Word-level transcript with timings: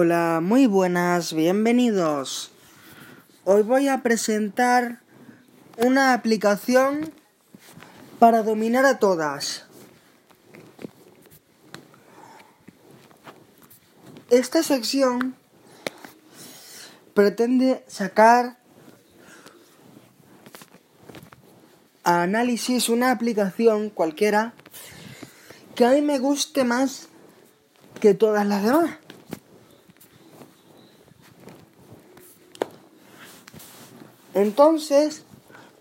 Hola, 0.00 0.38
muy 0.40 0.68
buenas, 0.68 1.32
bienvenidos. 1.32 2.52
Hoy 3.42 3.62
voy 3.62 3.88
a 3.88 4.04
presentar 4.04 5.00
una 5.76 6.12
aplicación 6.12 7.12
para 8.20 8.44
dominar 8.44 8.86
a 8.86 9.00
todas. 9.00 9.64
Esta 14.30 14.62
sección 14.62 15.34
pretende 17.12 17.84
sacar 17.88 18.56
a 22.04 22.22
análisis 22.22 22.88
una 22.88 23.10
aplicación 23.10 23.90
cualquiera 23.90 24.54
que 25.74 25.84
a 25.84 25.90
mí 25.90 26.02
me 26.02 26.20
guste 26.20 26.62
más 26.62 27.08
que 28.00 28.14
todas 28.14 28.46
las 28.46 28.62
demás. 28.62 29.07
Entonces, 34.38 35.24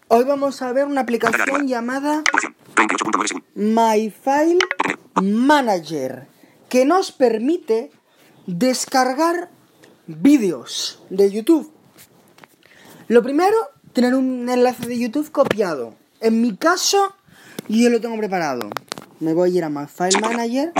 hoy 0.07 0.23
vamos 0.23 0.63
a 0.63 0.73
ver 0.73 0.87
una 0.87 1.01
aplicación 1.01 1.67
llamada 1.67 2.23
My 3.53 4.09
File 4.09 4.57
Manager, 5.21 6.27
que 6.67 6.83
nos 6.83 7.11
permite 7.11 7.91
descargar 8.47 9.51
vídeos 10.07 11.03
de 11.11 11.29
YouTube. 11.29 11.71
Lo 13.07 13.21
primero, 13.21 13.55
tener 13.93 14.15
un 14.15 14.49
enlace 14.49 14.87
de 14.87 14.97
YouTube 14.97 15.31
copiado. 15.31 15.93
En 16.19 16.41
mi 16.41 16.57
caso, 16.57 17.15
yo 17.67 17.91
lo 17.91 18.01
tengo 18.01 18.17
preparado. 18.17 18.71
Me 19.19 19.35
voy 19.35 19.51
a 19.51 19.57
ir 19.59 19.63
a 19.65 19.69
My 19.69 19.85
File 19.85 20.19
Manager. 20.19 20.73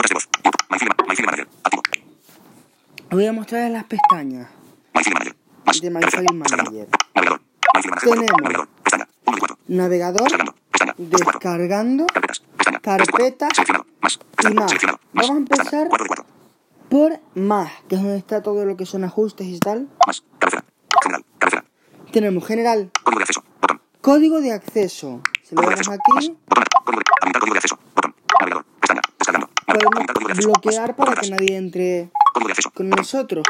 Voy 3.11 3.27
a 3.27 3.33
mostrar 3.33 3.69
las 3.69 3.83
pestañas 3.83 4.49
de 5.79 5.91
My 5.91 6.01
File 6.01 6.33
Manager. 6.33 6.87
Tenemos 7.81 9.47
navegador, 9.67 10.27
descargando, 10.97 12.07
carpetas 12.81 13.51
y 14.49 14.53
más. 14.53 14.73
Vamos 15.13 15.29
a 15.29 15.37
empezar 15.37 15.89
por 16.89 17.19
más, 17.35 17.71
que 17.87 17.95
es 17.95 18.01
donde 18.01 18.17
está 18.17 18.41
todo 18.41 18.65
lo 18.65 18.77
que 18.77 18.85
son 18.85 19.03
ajustes 19.03 19.47
y 19.47 19.59
tal. 19.59 19.89
Tenemos 22.11 22.47
general, 22.47 22.91
código 24.01 24.39
de 24.41 24.53
acceso. 24.53 25.21
Si 25.43 25.55
le 25.55 25.61
damos 25.61 25.89
aquí, 25.89 26.37
podemos 29.65 30.37
bloquear 30.37 30.95
para 30.95 31.15
que 31.15 31.29
nadie 31.29 31.57
entre 31.57 32.09
con 32.73 32.89
nosotros. 32.89 33.43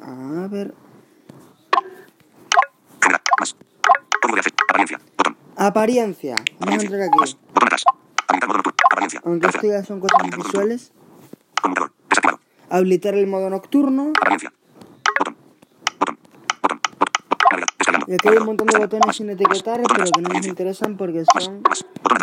A 0.00 0.48
ver. 0.48 0.74
Apariencia. 5.64 6.34
Vamos 6.58 6.82
a 6.82 6.86
entrar 6.86 7.02
aquí. 7.02 7.36
Aunque 9.24 9.46
esto 9.46 9.66
ya 9.68 9.84
son 9.84 10.00
cosas 10.00 10.18
visuales. 10.36 10.92
Habilitar 12.68 13.14
el 13.14 13.28
modo 13.28 13.48
nocturno. 13.48 14.12
Y 18.08 18.14
aquí 18.14 18.28
hay 18.28 18.38
un 18.38 18.46
montón 18.46 18.66
de 18.66 18.76
botones 18.76 19.14
sin 19.14 19.30
etiquetar, 19.30 19.80
pero 19.86 20.04
que 20.10 20.20
no 20.20 20.30
nos 20.30 20.46
interesan 20.48 20.96
porque 20.96 21.24
son 21.38 21.62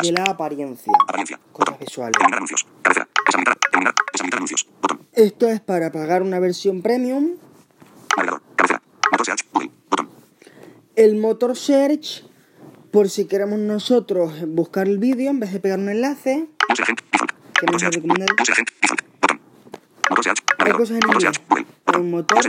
de 0.01 0.11
la 0.11 0.23
apariencia. 0.23 0.91
Cosas 1.53 1.79
visuales. 1.79 2.21
Esto 5.13 5.47
es 5.47 5.61
para 5.61 5.93
pagar 5.93 6.23
una 6.23 6.39
versión 6.39 6.81
premium. 6.81 7.37
El 10.97 11.15
motor 11.15 11.55
search, 11.55 12.28
por 12.91 13.09
si 13.09 13.25
queremos 13.25 13.59
nosotros 13.59 14.33
buscar 14.47 14.87
el 14.87 14.97
vídeo 14.97 15.29
en 15.29 15.39
vez 15.39 15.53
de 15.53 15.59
pegar 15.59 15.79
un 15.79 15.89
enlace. 15.89 16.47
Que 17.59 17.65
nos 17.71 17.81
recomienda. 17.81 18.25
Hay 20.59 20.71
cosas 20.71 20.97
en 20.97 21.09
inglés. 21.09 21.41
Un 21.97 22.11
motor. 22.11 22.39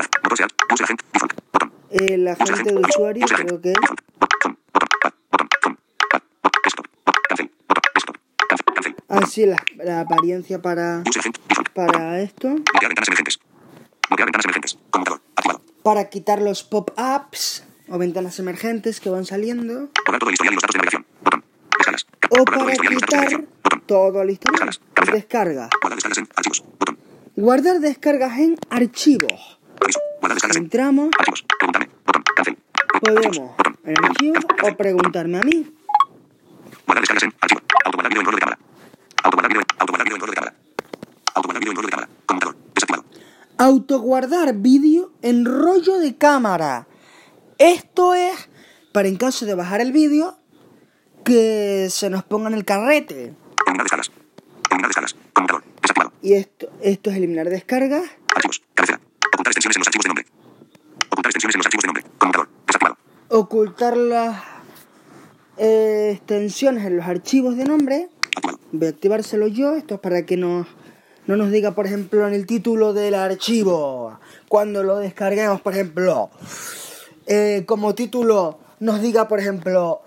El 1.90 2.28
agente 2.28 2.72
de 2.72 2.78
usuario 2.78 3.26
creo 3.26 3.60
que 3.60 3.70
es. 3.70 3.76
Así 9.08 9.44
la, 9.44 9.56
la 9.76 10.00
apariencia 10.00 10.62
para, 10.62 11.02
para 11.74 12.20
esto. 12.20 12.54
Para 15.82 16.08
quitar 16.08 16.40
los 16.40 16.62
pop-ups 16.62 17.64
o 17.90 17.98
ventanas 17.98 18.38
emergentes 18.38 19.00
que 19.00 19.10
van 19.10 19.26
saliendo. 19.26 19.90
O 22.30 22.44
para 22.44 22.72
quitar 22.76 23.28
todo 23.86 24.22
el 24.22 24.30
historial. 24.30 24.70
Descarga. 25.12 25.68
Guardar 27.34 27.80
descargas 27.80 28.38
en 28.38 28.56
archivos. 28.70 29.58
Entramos. 30.54 31.10
Podemos 33.00 33.40
en 33.84 34.04
archivos 34.04 34.44
o 34.62 34.76
preguntarme 34.76 35.38
a 35.38 35.42
mí. 35.42 35.74
Guardar 36.86 37.02
descargas 37.02 37.24
en 37.24 37.34
archivo. 37.40 37.60
Autoguardar 37.84 38.10
vídeo 38.10 38.20
en 38.20 38.26
rollo 38.26 38.36
de 38.36 38.40
cámara. 38.40 38.58
Autoguardar 39.24 39.50
vídeo 39.50 39.62
en 39.62 39.66
autoguardar 39.80 40.06
vídeo 40.06 40.16
en 40.16 40.30
de 40.30 40.36
cámara. 40.36 40.54
Autoguardar 41.34 41.62
en 41.62 41.76
rollo 41.76 41.86
de 41.86 41.90
cámara. 41.90 42.08
Conmutador. 42.26 42.56
Desactivado. 42.74 43.04
Autoguardar 43.58 44.54
vídeo 44.54 45.12
en 45.22 45.44
rollo 45.44 45.98
de 45.98 46.16
cámara. 46.16 46.86
Esto 47.60 48.14
es 48.14 48.48
para 48.90 49.08
en 49.08 49.16
caso 49.16 49.44
de 49.44 49.54
bajar 49.54 49.82
el 49.82 49.92
vídeo 49.92 50.38
que 51.26 51.88
se 51.90 52.08
nos 52.08 52.24
ponga 52.24 52.48
en 52.48 52.54
el 52.54 52.64
carrete. 52.64 53.34
Eliminar 53.66 53.84
descargas. 53.84 54.10
Eliminar 54.70 54.88
descargas. 54.88 55.16
Conmutador. 55.34 55.64
Desactivado. 55.82 56.12
Y 56.22 56.32
esto, 56.32 56.70
esto 56.80 57.10
es 57.10 57.16
eliminar 57.18 57.50
descargas. 57.50 58.04
Archivos. 58.34 58.62
Cabecera. 58.72 58.98
Ocultar 59.34 59.52
extensiones 59.52 59.76
en 59.76 59.80
los 59.80 59.88
archivos 59.88 60.04
de 60.04 60.08
nombre. 60.08 60.26
Ocultar 61.10 61.30
extensiones 61.30 61.54
en 61.54 61.58
los 61.58 61.66
archivos 61.66 61.82
de 61.82 61.86
nombre. 61.88 62.04
Conmutador. 62.16 62.48
Desactivado. 62.66 62.96
Ocultar 63.28 63.96
las 63.98 64.42
eh, 65.58 66.12
extensiones 66.14 66.86
en 66.86 66.96
los 66.96 67.06
archivos 67.06 67.56
de 67.58 67.64
nombre. 67.66 68.08
Activado. 68.38 68.58
Voy 68.72 68.86
a 68.86 68.90
activárselo 68.90 69.48
yo. 69.48 69.74
Esto 69.74 69.96
es 69.96 70.00
para 70.00 70.24
que 70.24 70.38
nos, 70.38 70.66
no 71.26 71.36
nos 71.36 71.50
diga, 71.50 71.72
por 71.72 71.84
ejemplo, 71.84 72.26
en 72.26 72.32
el 72.32 72.46
título 72.46 72.94
del 72.94 73.14
archivo. 73.14 74.18
Cuando 74.48 74.82
lo 74.82 74.96
descarguemos, 74.96 75.60
por 75.60 75.74
ejemplo. 75.74 76.30
Eh, 77.30 77.64
como 77.66 77.94
título 77.94 78.58
nos 78.80 79.00
diga, 79.00 79.26
por 79.28 79.38
ejemplo. 79.40 80.02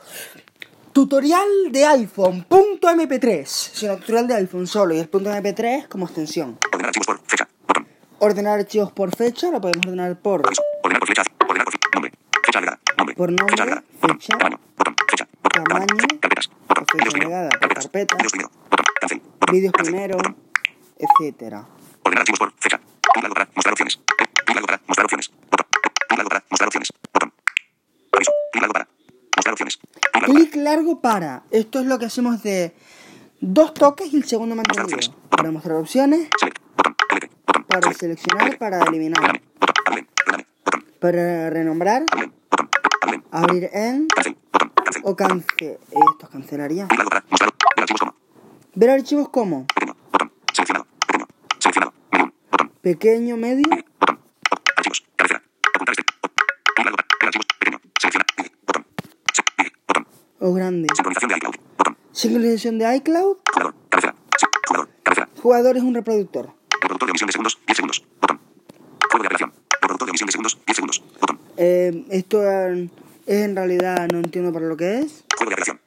Tutorial 0.92 1.48
de 1.72 1.86
iPhone, 1.86 2.44
punto 2.48 2.88
MP3. 2.88 3.46
Sino 3.46 3.98
tutorial 3.98 4.28
de 4.28 4.36
iPhone 4.36 4.68
solo 4.68 4.94
y 4.94 5.00
el 5.00 5.10
punto 5.10 5.32
MP3 5.32 5.88
como 5.88 6.06
extensión. 6.06 6.60
Ordenar 6.72 6.90
archivos 6.90 7.08
por 7.08 7.20
fecha. 7.26 7.48
Botón. 7.68 7.88
Ordenar 8.20 8.60
archivos 8.60 8.92
por 8.92 9.16
fecha, 9.16 9.50
lo 9.50 9.60
podemos 9.60 9.86
ordenar 9.88 10.16
por. 10.22 10.42
Ordenar 10.42 11.00
por 11.00 11.08
fecha. 11.08 11.24
Ordenar 11.48 11.66
por 11.66 11.74
fi- 11.74 11.80
nombre. 11.96 12.12
Fecha 12.46 12.60
agregada. 12.60 12.80
Nombre. 12.98 13.16
Por 13.16 13.30
nombre, 13.30 13.48
Fecha 13.54 13.64
agregada. 13.64 13.84
fecha. 14.02 14.38
Tamaño. 14.38 14.60
Botón. 14.78 14.96
Fecha. 15.10 15.28
Botón. 15.42 15.64
Tamaño. 15.64 15.88
Carpetas. 16.22 16.50
Botón. 16.68 16.86
Fecha 16.86 16.98
Vídeos 16.98 17.14
primero. 17.14 17.50
Carpetas. 17.50 17.84
carpeta. 17.86 18.16
Vídeos 18.18 18.32
primero. 18.32 18.50
Botón. 18.70 18.86
Cancel. 19.02 19.22
Botón. 19.40 19.72
Cancel. 19.72 19.84
primero, 19.92 20.18
Botón. 20.18 20.36
etcétera. 21.00 21.66
Ordenar 22.04 22.22
archivos 22.22 22.40
por 22.40 22.54
fecha. 22.60 22.80
Un 23.16 23.22
lado 23.24 23.34
para 23.34 23.50
mostrar 23.56 23.74
opciones. 23.74 23.98
Un 23.98 24.56
lado 24.56 24.68
para 24.68 24.82
mostrar 24.88 25.06
opciones. 25.06 25.32
Botón. 25.50 25.68
Un 26.12 26.18
lado 26.18 26.30
para 26.30 26.44
mostrar 26.52 26.68
opciones. 26.68 26.90
Botón. 27.14 27.34
Aviso. 28.14 28.32
Un 28.54 28.62
lado 28.62 28.74
para 28.74 28.88
mostrar 29.36 29.54
opciones. 29.54 29.80
Un 29.82 30.22
lado 30.22 30.34
para 30.34 30.40
Clic 30.40 30.53
largo 30.64 31.02
para. 31.02 31.44
Esto 31.52 31.80
es 31.80 31.86
lo 31.86 32.00
que 32.00 32.06
hacemos 32.06 32.42
de 32.44 32.74
dos 33.40 33.74
toques 33.74 34.12
y 34.14 34.18
el 34.18 34.24
segundo 34.24 34.56
mantenido. 34.56 34.98
Para 35.30 35.52
mostrar 35.52 35.78
opciones, 35.78 36.30
para 37.68 37.94
seleccionar, 37.94 38.58
para 38.58 38.82
eliminar, 38.84 39.42
para 41.00 41.50
renombrar, 41.50 42.04
abrir 43.32 43.70
en 43.74 44.08
o 45.04 45.16
cancel. 45.16 45.78
Esto 45.90 46.30
cancelaría. 46.32 46.88
Ver 48.76 48.90
archivos 48.90 49.30
como. 49.30 49.66
Pequeño, 52.82 53.38
medio, 53.38 53.64
o 60.44 60.54
grande. 60.54 60.88
Sincronización 60.94 61.30
de 61.30 61.38
iCloud. 61.38 61.56
Botón. 61.78 61.98
Sincronización 62.12 62.78
de 62.78 62.96
iCloud. 62.98 63.38
Jugador. 63.54 63.76
Cabecera. 63.90 64.16
Jugador. 64.68 64.90
Cabecera. 65.04 65.30
Jugador 65.42 65.78
es 65.78 65.84
un 65.84 65.94
reproductor. 65.96 66.54
Reproductor 66.82 67.08
de 67.08 67.12
emisión 67.12 67.28
de 67.28 67.32
segundos. 67.32 67.60
10 67.66 67.76
segundos. 67.78 68.04
Botón. 68.22 68.40
Juego 69.10 69.24
de 69.24 69.28
apelación. 69.28 69.54
Reproductor 69.82 70.06
de 70.06 70.12
emisión 70.12 70.28
de 70.28 70.32
segundos. 70.34 70.58
10 70.66 70.76
segundos. 70.76 71.04
Botón. 71.22 71.40
Eh, 71.56 72.06
esto 72.10 72.44
eh, 72.44 72.90
es 73.26 73.42
en 73.42 73.56
realidad 73.56 74.08
no 74.12 74.20
entiendo 74.20 74.52
para 74.52 74.66
lo 74.66 74.76
que 74.76 75.00
es. 75.00 75.24
Juego 75.38 75.50
de 75.50 75.54
apelación. 75.56 75.80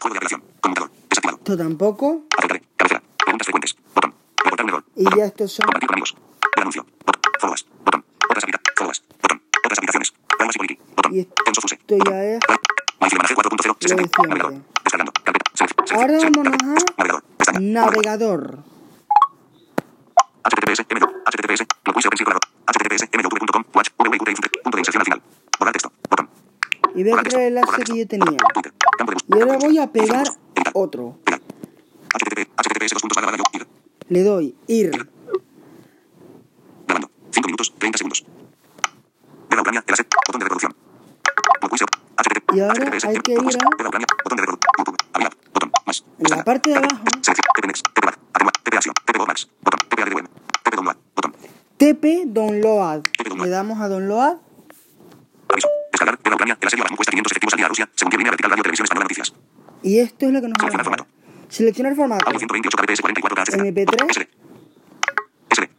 Juego 0.00 0.14
de 0.14 0.18
apelación. 0.18 0.42
Conmutador. 0.60 0.90
Desactivado. 1.08 1.38
Esto 1.38 1.56
tampoco. 1.56 2.24
Aceptaré. 2.36 2.62
Cabecera. 2.76 3.02
Preguntas 3.24 3.46
frecuentes. 3.46 3.76
Botón. 3.94 4.14
Reportar 4.44 4.64
un 4.64 4.70
error. 4.70 4.84
Y 4.96 5.04
ya 5.16 5.26
estos 5.26 5.52
son 5.52 5.64
Compartir 5.66 5.86
con 5.86 5.94
amigos. 5.94 6.16
El 6.56 6.62
anuncio. 6.62 6.86
Botón. 7.06 7.20
Followers. 7.38 7.66
Botón. 7.84 8.04
Otras 8.28 8.42
aplicaciones. 8.42 8.74
Followers. 8.76 9.02
Botón. 9.22 9.42
Otras 9.64 9.78
aplicaciones. 9.78 10.12
Botón. 10.96 11.26
Tenso 11.44 11.60
Fuse. 11.60 11.74
esto 11.76 11.96
ya 12.10 12.24
es 12.24 12.40
MyFile 13.00 13.18
Manager 13.18 13.36
4.0. 13.36 13.66
Lo 13.66 13.76
60. 13.80 13.88
de 13.88 13.94
siempre. 14.16 14.62
Ahora 15.92 16.18
vámonos 16.18 16.56
a 17.48 17.58
Navegador. 17.60 18.58
HTTPS, 20.44 20.80
HTTPS, 20.80 21.66
HTTPS, 21.84 23.08
MDO.com, 23.12 23.64
Watch, 23.74 23.90
VWT, 23.98 24.62
punto 24.62 24.76
de 24.76 24.80
inserción 24.80 25.00
al 25.00 25.04
final. 25.04 25.22
Borrar 25.58 25.72
texto, 25.72 25.92
botón. 26.08 26.28
Y 26.94 27.02
ve 27.02 27.10
el 27.10 27.34
enlace 27.34 27.82
que 27.84 27.98
yo 27.98 28.06
tenía. 28.06 28.38
De 29.28 29.38
Y 29.38 29.40
ahora 29.40 29.58
voy 29.58 29.78
a 29.78 29.86
pegar 29.86 30.26
otro. 30.74 31.18
Le 34.08 34.22
doy 34.24 34.56
ir. 34.66 34.90
Grabando. 36.86 37.10
5 37.30 37.46
minutos, 37.46 37.74
30 37.78 37.98
segundos. 37.98 38.24
Veda 39.48 39.60
Ucrania, 39.60 39.84
el 39.86 39.94
botón 40.26 40.38
de 40.40 40.44
reproducción. 40.44 40.89
Y 42.52 42.60
ahora 42.60 42.74
HTTPS, 42.74 43.04
hay 43.04 43.16
que 43.18 43.32
ir 43.32 43.38
a- 43.38 43.42
Ucrania, 43.42 44.06
de. 45.16 46.04
En 46.18 46.30
la 46.36 46.44
parte 46.44 46.70
de 46.70 46.76
abajo. 46.76 47.04
TP 51.76 52.24
Download. 52.26 53.02
Le 53.42 53.48
damos 53.48 53.80
a 53.80 53.88
Download. 53.88 54.36
Descargar. 55.92 56.18
Ucrania. 56.20 56.58
A 56.60 56.66
la 56.76 56.86
encuesta 56.90 57.10
500 57.10 57.32
efectivos 57.32 57.54
al 57.54 57.56
día 57.58 57.66
a 57.66 57.68
Rusia. 57.68 57.88
Según 57.94 58.10
línea 58.18 58.30
vertical 58.30 58.50
radio 58.50 58.62
televisión 58.62 58.84
española 58.84 59.04
noticias. 59.04 59.32
Y 59.82 59.98
esto 60.00 60.26
es 60.26 60.32
lo 60.32 60.40
que 60.40 60.48
nos 60.48 60.58
Seleccionar 60.58 60.86
mostrar. 60.88 61.06
Seleccionar 61.48 61.96
formato. 61.96 62.26
Audio 62.26 62.38
128 62.38 62.76
kbps 62.76 63.00
44 63.00 63.44
KHZ. 63.44 63.54
MP3. 63.58 64.10
SD. 64.10 64.28
SD. 65.50 65.70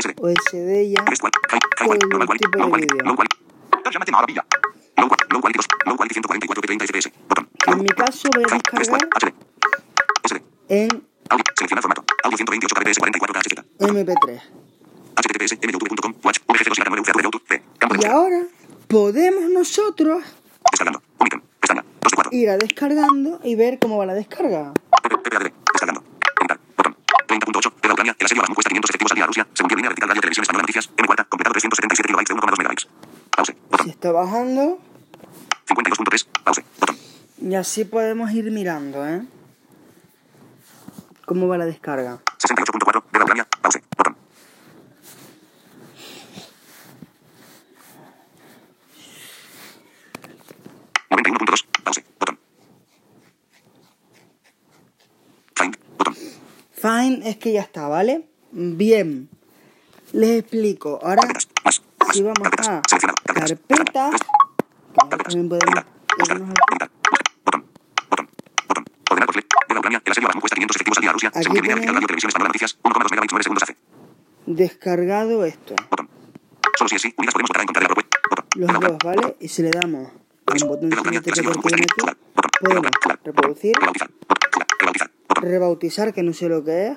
SD. 0.00 0.14
O 0.20 0.28
SD 0.28 0.90
ya. 0.90 1.04
Normal 1.04 2.26
quality, 2.26 2.44
tipo 2.44 2.56
de 2.56 2.58
low 2.58 2.70
quality, 2.70 2.86
vídeo. 2.94 3.04
low 3.06 3.14
quality. 3.16 3.36
Térjamate 3.84 4.12
maravilla. 4.12 4.44
Low 5.00 5.08
qual- 5.08 5.26
low 5.30 5.40
quality 5.40 5.58
2, 5.58 5.66
low 5.86 5.96
quality 5.96 6.14
144 6.14 6.60
p 6.62 6.66
30 6.66 6.84
fps. 6.86 7.06
Botón. 7.28 7.48
En 7.66 7.78
mi 7.82 7.88
caso 7.88 8.28
voy 8.34 8.44
a 8.44 8.54
descargar 8.54 9.00
en 10.68 10.88
Audio. 11.30 11.44
Seleccionar 11.56 11.82
formato. 11.82 12.04
Audio 12.24 12.36
128 12.36 12.74
kbps 12.74 12.98
44 12.98 13.34
KHZ. 13.34 13.54
MP3. 13.90 14.40
https 15.16 15.52
myoutube.com 15.62 16.14
watch 16.24 16.38
vg2 16.46 16.78
y 16.78 16.82
9 16.86 17.02
v 17.16 17.22
YouTube 17.22 17.42
C. 17.48 17.62
Campo 17.78 17.94
de 17.94 17.98
Y 17.98 17.98
búsqueda. 17.98 18.14
ahora 18.14 18.40
podemos 18.88 19.50
nosotros 19.50 20.22
Descargando. 20.70 21.02
Pestaña. 21.60 21.84
2 22.02 22.10
de 22.10 22.16
4. 22.16 22.30
ir 22.32 22.50
a 22.50 22.56
descargando 22.56 23.40
y 23.44 23.54
ver 23.54 23.78
cómo 23.78 23.96
va 23.98 24.06
la 24.06 24.14
descarga. 24.14 24.72
PPADB. 25.02 25.52
Descargando. 25.72 26.02
Botón. 26.76 26.96
30.8. 27.26 27.72
Veda 27.82 27.92
Ucrania. 27.94 28.16
El 28.18 28.26
asedio 28.26 28.42
a 28.42 28.44
la 28.46 28.50
encuesta 28.52 28.68
500 28.70 28.90
efectivos 28.90 29.12
al 29.12 29.16
día 29.16 29.24
a 29.24 29.26
Rusia. 29.26 29.46
Según 29.54 29.68
línea 29.70 29.88
vertical 29.90 30.08
radio 30.08 30.20
televisión 30.20 30.42
española 30.42 30.62
noticias. 30.62 30.86
Completado 30.88 31.52
377 31.52 32.06
kilobytes 32.06 32.28
de 32.28 32.34
1,2 32.40 32.58
megabytes. 32.58 32.88
Pause. 33.36 33.54
Botón. 33.70 33.86
Se 33.86 33.92
está 33.92 34.12
bajando 34.12 34.62
52.3. 34.62 34.70
Pause. 34.70 34.78
Botón. 34.78 34.89
Y 37.50 37.56
así 37.56 37.84
podemos 37.84 38.30
ir 38.30 38.48
mirando, 38.52 39.04
¿eh? 39.04 39.26
Cómo 41.26 41.48
va 41.48 41.58
la 41.58 41.66
descarga. 41.66 42.20
68.4. 42.38 43.02
Veda 43.10 43.24
Ucrania. 43.24 43.48
Pause. 43.60 43.80
Botón. 43.96 44.16
dos 51.44 51.66
Pause. 51.82 52.04
Botón. 52.20 52.38
Find. 55.56 55.76
Botón. 55.98 56.14
Fine 56.70 57.28
es 57.28 57.36
que 57.38 57.52
ya 57.52 57.62
está, 57.62 57.88
¿vale? 57.88 58.28
Bien. 58.52 59.28
Les 60.12 60.38
explico. 60.38 61.00
Ahora, 61.02 61.22
si 62.12 62.22
vamos 62.22 62.48
a. 62.68 62.80
Carpetas. 63.34 64.20
también 65.08 65.48
podemos 65.48 65.84
irnos 66.18 66.48
aquí. 66.48 66.60
Editar. 66.70 66.90
Buscar. 67.10 67.24
Botón. 67.44 67.64
Botón. 68.08 68.28
Botón. 68.68 68.84
Ordenar 69.10 69.26
por 69.26 69.34
clic. 69.34 69.46
Veda 69.68 69.78
Ucrania. 69.80 70.02
El 70.04 70.12
asedio 70.12 70.28
a 70.28 70.32
la 70.32 70.36
encuesta 70.36 70.54
500 70.54 70.76
efectivos 70.76 70.98
al 70.98 71.02
día 71.02 71.09
a 71.09 71.09
Rusia. 71.20 71.28
Aquí 71.28 71.42
Según 71.44 71.54
vertical 71.56 71.80
tenemos- 71.80 71.94
radio 71.94 72.06
televisión 72.06 72.28
española 72.30 72.48
noticias. 72.48 72.78
1,2 72.82 73.10
megabytes 73.10 73.32
9 73.32 73.42
segundos 73.44 73.62
hace. 73.62 73.76
descargado 74.46 75.44
esto. 75.44 75.74
Botón. 75.90 76.08
Solo 76.78 76.88
si 76.88 76.96
es 76.96 77.02
sí, 77.02 77.14
unidas 77.18 77.34
podemos 77.34 77.48
votar 77.50 77.60
a 77.60 77.62
encontrar 77.64 77.82
la 77.84 77.88
propuesta. 77.88 78.18
Botón. 78.30 78.46
Los 78.56 78.80
dos. 78.80 78.98
¿vale? 79.04 79.36
Y 79.40 79.48
si 79.48 79.62
le 79.62 79.70
damos 79.70 80.08
al 80.46 80.68
botón 80.68 80.88
Veda 80.90 81.00
Ucrania. 81.00 81.20
siguiente 81.20 81.30
El 81.30 81.34
que 81.34 81.40
asedio 81.40 81.50
a 81.50 81.52
la 81.52 81.58
encuesta 81.58 81.76
tiene 81.76 81.86
500 81.86 81.96
aquí, 81.96 82.00
Jugar. 82.00 82.16
Botón. 82.34 82.50
podemos 82.60 83.24
reproducir, 83.24 83.72
Rebautizar. 85.40 86.12
Que 86.14 86.22
no 86.22 86.32
sé 86.32 86.48
lo 86.48 86.64
que 86.64 86.88
es. 86.88 86.96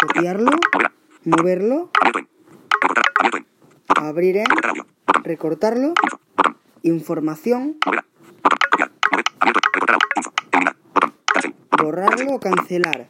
Copiarlo. 0.00 0.50
Moverlo, 1.24 1.90
en. 2.04 2.26
En. 3.36 3.46
Abrir 3.94 4.38
en, 4.38 4.44
recortarlo, 5.22 5.94
información, 6.82 7.76
borrarlo 11.92 12.36
o 12.36 12.40
Cancel. 12.40 12.82
cancelar. 12.82 13.06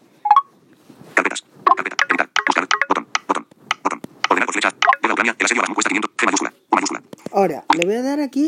Carpetas. 1.14 1.44
Carpeta. 1.76 1.96
Editar. 2.08 2.28
Buscar. 2.46 2.68
Botón. 2.88 3.06
Botón. 3.28 3.46
Botón. 3.84 4.00
Ordenar 4.28 4.46
por 4.46 4.54
flecha. 4.54 4.70
Veda 5.02 5.12
Ucrania. 5.12 5.36
El 5.38 5.44
asedio 5.44 5.62
a 5.62 5.66
la 5.66 5.70
encuesta 5.70 5.88
500. 5.88 6.10
G 6.18 6.26
mayúscula. 6.26 6.52
Mayúscula. 6.72 7.02
Ahora, 7.32 7.64
le 7.78 7.86
voy 7.86 7.94
a 7.94 8.02
dar 8.02 8.20
aquí 8.20 8.46